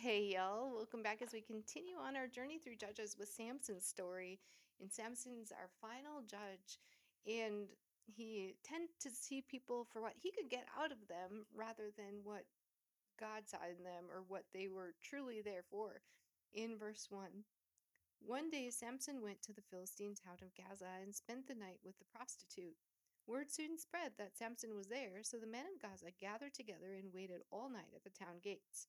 [0.00, 4.40] Hey y'all, welcome back as we continue on our journey through Judges with Samson's story.
[4.80, 6.80] And Samson's our final judge,
[7.28, 7.68] and
[8.08, 12.24] he tended to see people for what he could get out of them rather than
[12.24, 12.48] what
[13.20, 16.00] God saw in them or what they were truly there for.
[16.54, 17.44] In verse 1,
[18.24, 21.98] one day Samson went to the Philistine town of Gaza and spent the night with
[21.98, 22.80] the prostitute.
[23.26, 27.12] Word soon spread that Samson was there, so the men of Gaza gathered together and
[27.12, 28.88] waited all night at the town gates.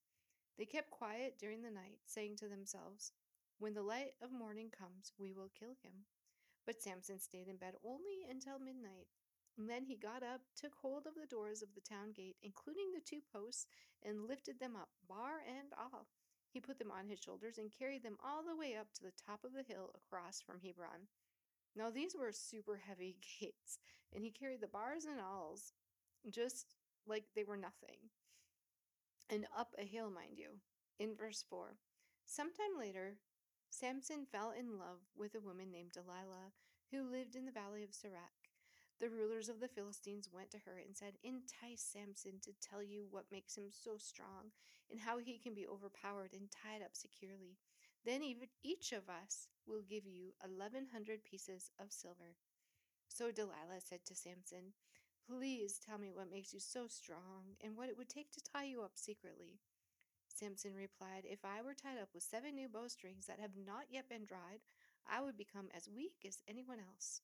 [0.58, 3.12] They kept quiet during the night, saying to themselves,
[3.60, 6.06] When the light of morning comes, we will kill him.
[6.66, 9.08] But Samson stayed in bed only until midnight.
[9.58, 12.92] And then he got up, took hold of the doors of the town gate, including
[12.94, 13.66] the two posts,
[14.04, 16.08] and lifted them up, bar and all.
[16.52, 19.14] He put them on his shoulders and carried them all the way up to the
[19.26, 21.08] top of the hill across from Hebron.
[21.76, 23.80] Now, these were super heavy gates,
[24.14, 25.74] and he carried the bars and alls
[26.30, 26.76] just
[27.08, 27.98] like they were nothing
[29.32, 30.50] and up a hill, mind you.
[31.00, 31.78] In verse 4,
[32.26, 33.18] sometime later,
[33.70, 36.52] Samson fell in love with a woman named Delilah,
[36.92, 38.52] who lived in the valley of Sorek.
[39.00, 43.08] The rulers of the Philistines went to her and said, Entice Samson to tell you
[43.10, 44.52] what makes him so strong
[44.92, 47.58] and how he can be overpowered and tied up securely.
[48.06, 48.22] Then
[48.64, 52.36] each of us will give you eleven hundred pieces of silver.
[53.08, 54.74] So Delilah said to Samson,
[55.28, 58.66] Please tell me what makes you so strong and what it would take to tie
[58.66, 59.60] you up secretly.
[60.28, 64.10] Samson replied, If I were tied up with seven new bowstrings that have not yet
[64.10, 64.62] been dried,
[65.08, 67.22] I would become as weak as anyone else.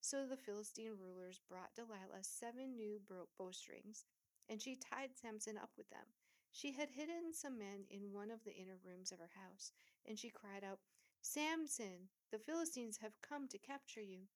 [0.00, 3.00] So the Philistine rulers brought Delilah seven new
[3.38, 4.04] bowstrings,
[4.48, 6.06] and she tied Samson up with them.
[6.52, 9.72] She had hidden some men in one of the inner rooms of her house,
[10.06, 10.78] and she cried out,
[11.20, 14.28] Samson, the Philistines have come to capture you.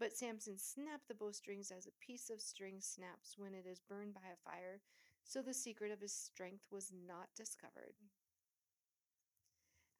[0.00, 4.14] But Samson snapped the bowstrings as a piece of string snaps when it is burned
[4.14, 4.80] by a fire,
[5.24, 7.92] so the secret of his strength was not discovered.
[8.02, 8.08] Mm.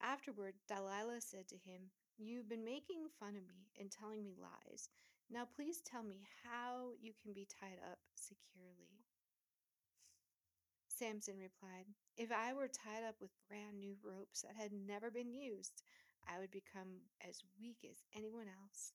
[0.01, 4.89] Afterward, Delilah said to him, You've been making fun of me and telling me lies.
[5.29, 9.05] Now please tell me how you can be tied up securely.
[10.87, 11.85] Samson replied,
[12.17, 15.83] If I were tied up with brand new ropes that had never been used,
[16.27, 18.93] I would become as weak as anyone else.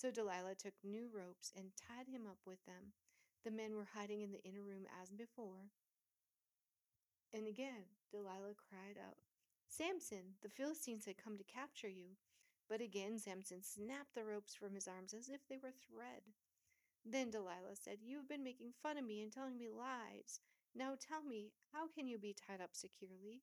[0.00, 2.96] So Delilah took new ropes and tied him up with them.
[3.44, 5.68] The men were hiding in the inner room as before.
[7.34, 9.20] And again Delilah cried out,
[9.68, 12.16] Samson, the Philistines had come to capture you.
[12.66, 16.24] But again Samson snapped the ropes from his arms as if they were thread.
[17.04, 20.40] Then Delilah said, You have been making fun of me and telling me lies.
[20.74, 23.42] Now tell me, how can you be tied up securely?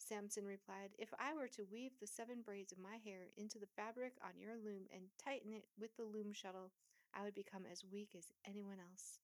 [0.00, 3.70] Samson replied, If I were to weave the seven braids of my hair into the
[3.76, 6.72] fabric on your loom and tighten it with the loom shuttle,
[7.14, 9.20] I would become as weak as anyone else.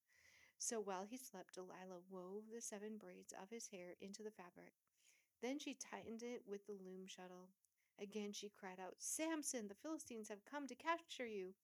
[0.58, 4.72] So while he slept, Delilah wove the seven braids of his hair into the fabric.
[5.42, 7.48] Then she tightened it with the loom shuttle.
[8.00, 11.54] Again she cried out, Samson, the Philistines have come to capture you.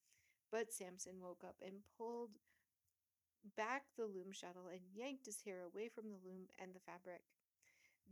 [0.50, 2.36] But Samson woke up and pulled
[3.56, 7.22] back the loom shuttle and yanked his hair away from the loom and the fabric.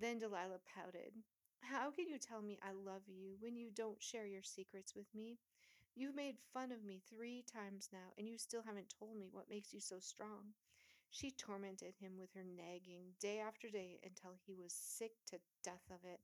[0.00, 1.12] Then Delilah pouted.
[1.60, 5.14] How can you tell me I love you when you don't share your secrets with
[5.14, 5.38] me?
[5.94, 9.50] You've made fun of me three times now, and you still haven't told me what
[9.50, 10.54] makes you so strong.
[11.10, 15.84] She tormented him with her nagging day after day until he was sick to death
[15.90, 16.20] of it.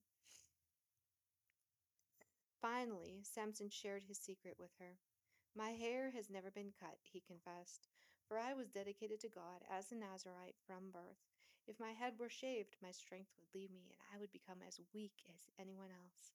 [2.62, 4.96] Finally, Samson shared his secret with her.
[5.54, 7.88] My hair has never been cut, he confessed,
[8.26, 11.35] for I was dedicated to God as a Nazirite from birth.
[11.66, 14.80] If my head were shaved, my strength would leave me, and I would become as
[14.94, 16.32] weak as anyone else.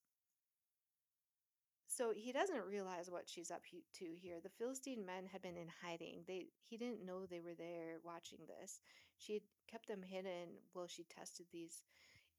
[1.87, 4.39] So he doesn't realize what she's up to here.
[4.41, 6.23] The Philistine men had been in hiding.
[6.25, 8.79] They he didn't know they were there watching this.
[9.17, 11.83] She had kept them hidden while she tested these.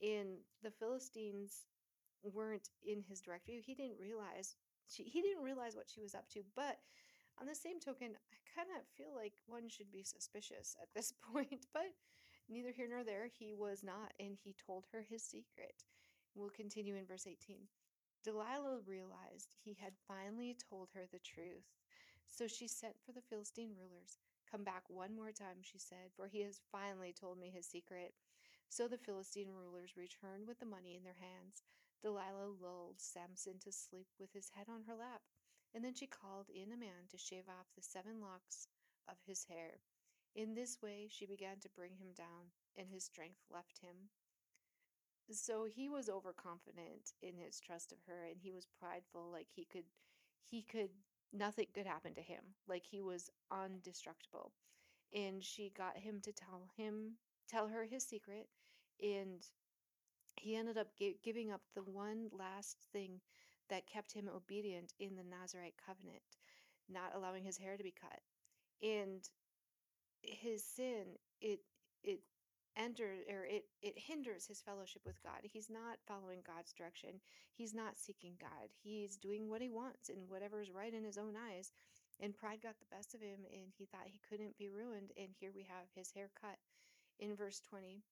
[0.01, 1.67] And the Philistines
[2.23, 3.61] weren't in his direct view.
[3.63, 4.57] He didn't realize
[4.89, 6.41] she he didn't realize what she was up to.
[6.57, 6.79] But
[7.41, 11.13] on the same token, I kind of feel like one should be suspicious at this
[11.33, 11.67] point.
[11.73, 11.93] But
[12.49, 15.85] neither here nor there, he was not, and he told her his secret.
[16.35, 17.69] We'll continue in verse 18.
[18.25, 21.67] Delilah realized he had finally told her the truth.
[22.29, 24.19] So she sent for the Philistine rulers.
[24.51, 28.15] Come back one more time, she said, for he has finally told me his secret.
[28.69, 31.65] So the Philistine rulers returned with the money in their hands.
[32.03, 35.23] Delilah lulled Samson to sleep with his head on her lap,
[35.75, 38.69] and then she called in a man to shave off the seven locks
[39.09, 39.81] of his hair.
[40.35, 44.09] In this way she began to bring him down, and his strength left him.
[45.31, 49.65] So he was overconfident in his trust of her, and he was prideful, like he
[49.65, 49.85] could
[50.45, 50.91] he could
[51.33, 52.43] nothing could happen to him.
[52.67, 54.53] Like he was undestructible.
[55.15, 57.17] And she got him to tell him
[57.49, 58.49] tell her his secret
[59.03, 59.45] and
[60.37, 63.21] he ended up gi- giving up the one last thing
[63.69, 66.23] that kept him obedient in the Nazirite covenant,
[66.89, 68.21] not allowing his hair to be cut.
[68.83, 69.29] And
[70.23, 71.61] his sin, it
[72.03, 72.21] it
[72.77, 75.41] enters or it it hinders his fellowship with God.
[75.43, 77.21] He's not following God's direction.
[77.55, 78.71] He's not seeking God.
[78.83, 81.73] He's doing what he wants and whatever is right in his own eyes.
[82.21, 85.13] And pride got the best of him and he thought he couldn't be ruined.
[85.17, 86.59] And here we have his hair cut
[87.19, 88.03] in verse 20.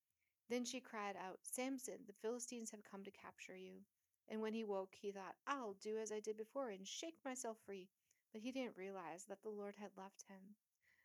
[0.49, 3.85] Then she cried out, Samson, the Philistines have come to capture you.
[4.29, 7.57] And when he woke, he thought, I'll do as I did before and shake myself
[7.65, 7.89] free.
[8.33, 10.55] But he didn't realize that the Lord had left him.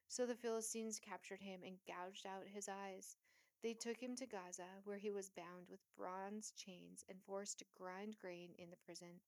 [0.07, 3.17] So the Philistines captured him and gouged out his eyes.
[3.63, 7.65] They took him to Gaza, where he was bound with bronze chains and forced to
[7.77, 9.19] grind grain in the prison.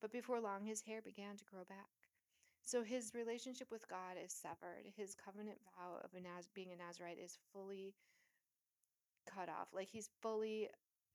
[0.00, 1.90] But before long, his hair began to grow back.
[2.62, 4.86] So his relationship with God is severed.
[4.96, 7.94] His covenant vow of a Naz- being a Nazirite is fully
[9.26, 9.68] cut off.
[9.72, 10.68] Like he's fully,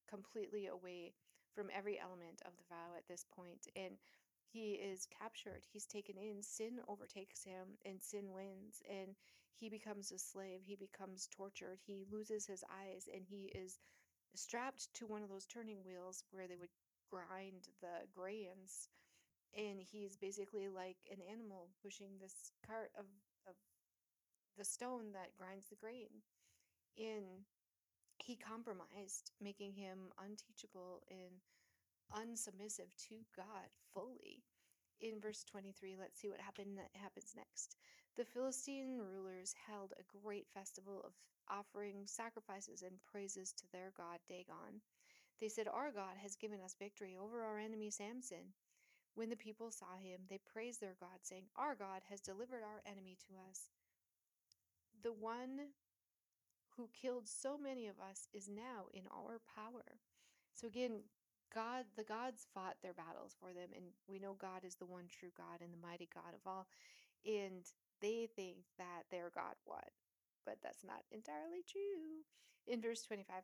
[0.09, 1.13] completely away
[1.55, 3.67] from every element of the vow at this point.
[3.75, 3.95] And
[4.51, 5.65] he is captured.
[5.71, 6.41] He's taken in.
[6.41, 8.81] Sin overtakes him, and sin wins.
[8.89, 9.15] And
[9.59, 10.61] he becomes a slave.
[10.65, 11.79] He becomes tortured.
[11.85, 13.79] He loses his eyes, and he is
[14.35, 16.69] strapped to one of those turning wheels where they would
[17.09, 18.89] grind the grains.
[19.55, 23.05] And he's basically like an animal pushing this cart of,
[23.47, 23.55] of
[24.57, 26.09] the stone that grinds the grain.
[26.97, 27.45] And
[28.19, 31.41] he compromised, making him unteachable and
[32.15, 34.43] unsubmissive to God fully.
[35.01, 37.77] In verse 23, let's see what happened that happens next.
[38.17, 41.13] The Philistine rulers held a great festival of
[41.49, 44.81] offering sacrifices and praises to their god Dagon.
[45.39, 48.53] They said, Our God has given us victory over our enemy Samson.
[49.13, 52.81] When the people saw him, they praised their God, saying, Our God has delivered our
[52.89, 53.69] enemy to us.
[55.03, 55.73] The one
[56.75, 59.97] who killed so many of us is now in our power.
[60.53, 61.01] So again,
[61.53, 65.05] God, the gods fought their battles for them, and we know God is the one
[65.07, 66.67] true God and the mighty God of all.
[67.25, 67.65] And
[68.01, 69.87] they think that their God won,
[70.45, 72.23] but that's not entirely true.
[72.67, 73.43] In verse 25,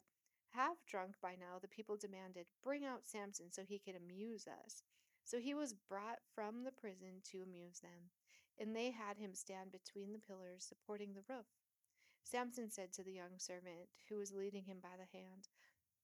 [0.54, 4.84] half drunk by now, the people demanded, Bring out Samson so he can amuse us.
[5.24, 8.12] So he was brought from the prison to amuse them,
[8.60, 11.48] and they had him stand between the pillars supporting the roof.
[12.24, 15.48] Samson said to the young servant who was leading him by the hand,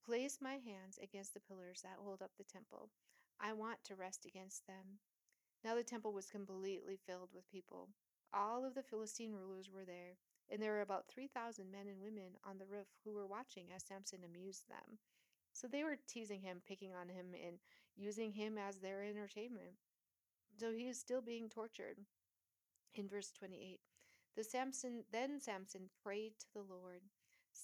[0.05, 2.89] Place my hands against the pillars that hold up the temple.
[3.39, 4.99] I want to rest against them.
[5.63, 7.89] Now the temple was completely filled with people.
[8.33, 10.17] All of the Philistine rulers were there,
[10.49, 13.83] and there were about 3,000 men and women on the roof who were watching as
[13.83, 14.99] Samson amused them.
[15.53, 17.57] So they were teasing him, picking on him, and
[17.95, 19.73] using him as their entertainment.
[20.57, 21.97] So he is still being tortured.
[22.95, 23.79] In verse 28,
[24.35, 27.01] the Samson then Samson prayed to the Lord,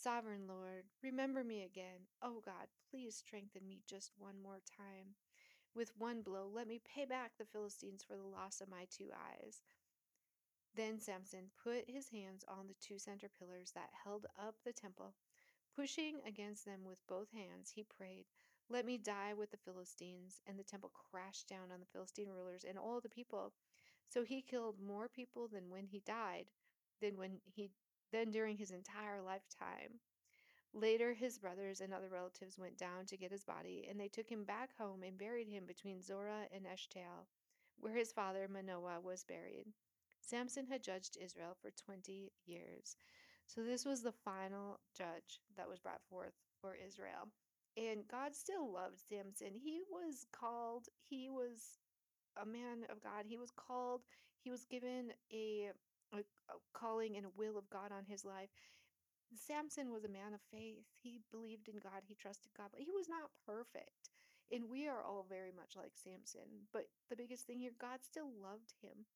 [0.01, 2.07] Sovereign Lord, remember me again.
[2.21, 5.15] Oh God, please strengthen me just one more time.
[5.74, 9.09] With one blow, let me pay back the Philistines for the loss of my two
[9.13, 9.62] eyes.
[10.75, 15.15] Then Samson put his hands on the two center pillars that held up the temple.
[15.75, 18.25] Pushing against them with both hands, he prayed,
[18.69, 20.41] Let me die with the Philistines.
[20.45, 23.53] And the temple crashed down on the Philistine rulers and all the people.
[24.07, 26.45] So he killed more people than when he died,
[27.01, 27.71] than when he
[28.12, 30.00] than during his entire lifetime.
[30.74, 34.29] Later, his brothers and other relatives went down to get his body, and they took
[34.29, 37.27] him back home and buried him between Zorah and Eshtaol,
[37.79, 39.68] where his father Manoah was buried.
[40.20, 42.98] Samson had judged Israel for 20 years.
[43.48, 47.29] So this was the final judge that was brought forth for Israel.
[47.77, 49.53] And God still loved Samson.
[49.53, 51.79] He was called, he was
[52.41, 53.25] a man of God.
[53.27, 54.01] He was called,
[54.44, 55.72] he was given a,
[56.15, 58.50] a, a calling and a will of God on his life.
[59.36, 60.86] Samson was a man of faith.
[61.01, 64.10] He believed in God, he trusted God, but he was not perfect.
[64.51, 66.69] And we are all very much like Samson.
[66.72, 69.10] But the biggest thing here, God still loved him.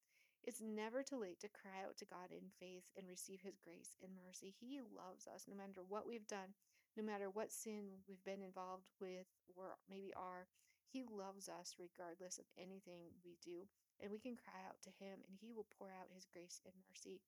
[0.44, 3.94] It's never too late to cry out to God in faith and receive his grace
[4.02, 4.56] and mercy.
[4.58, 6.56] He loves us no matter what we've done,
[6.98, 10.48] no matter what sin we've been involved with or maybe are.
[10.90, 13.70] He loves us regardless of anything we do.
[14.00, 16.76] And we can cry out to him and he will pour out his grace and
[16.88, 17.20] mercy.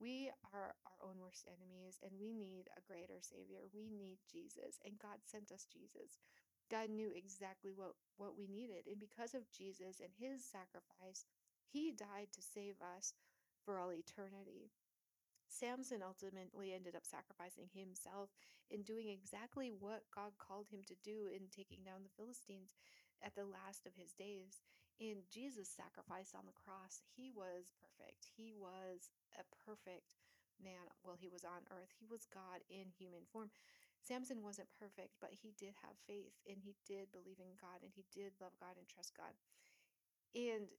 [0.00, 3.64] We are our own worst enemies and we need a greater Savior.
[3.72, 6.20] We need Jesus, and God sent us Jesus.
[6.68, 8.84] God knew exactly what, what we needed.
[8.90, 11.24] And because of Jesus and his sacrifice,
[11.64, 13.14] he died to save us
[13.64, 14.68] for all eternity.
[15.48, 18.34] Samson ultimately ended up sacrificing himself
[18.68, 22.74] in doing exactly what God called him to do in taking down the Philistines
[23.22, 24.60] at the last of his days.
[24.96, 28.32] In Jesus' sacrifice on the cross, he was perfect.
[28.32, 30.08] He was a perfect
[30.56, 31.92] man while he was on earth.
[32.00, 33.52] He was God in human form.
[34.00, 37.92] Samson wasn't perfect, but he did have faith and he did believe in God and
[37.92, 39.36] he did love God and trust God.
[40.32, 40.72] And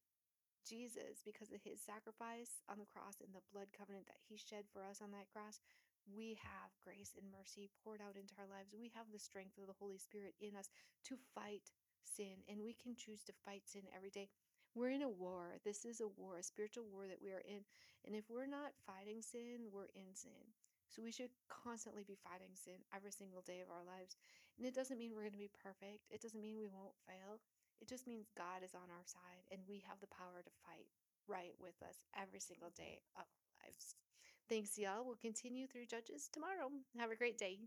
[0.66, 4.66] Jesus, because of his sacrifice on the cross and the blood covenant that he shed
[4.72, 5.62] for us on that cross,
[6.08, 8.72] we have grace and mercy poured out into our lives.
[8.72, 10.72] We have the strength of the Holy Spirit in us
[11.12, 11.72] to fight
[12.08, 14.30] sin, and we can choose to fight sin every day.
[14.74, 15.60] We're in a war.
[15.64, 17.66] This is a war, a spiritual war that we are in.
[18.06, 20.54] And if we're not fighting sin, we're in sin.
[20.88, 24.16] So we should constantly be fighting sin every single day of our lives.
[24.58, 27.44] And it doesn't mean we're going to be perfect, it doesn't mean we won't fail.
[27.82, 30.90] It just means God is on our side and we have the power to fight
[31.28, 33.94] right with us every single day of our lives.
[34.50, 35.06] Thanks, y'all.
[35.06, 36.72] We'll continue through Judges tomorrow.
[36.98, 37.60] Have a great day.